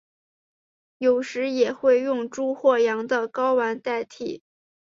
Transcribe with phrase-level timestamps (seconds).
[0.97, 4.41] 有时也会用猪或羊的睾丸代替。